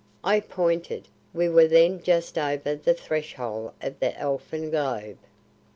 [0.23, 5.19] I pointed we were then just over the threshold of the elfin globe.